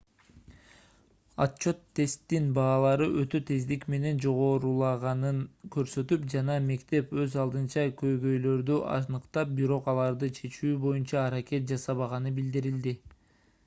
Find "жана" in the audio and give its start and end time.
6.35-6.55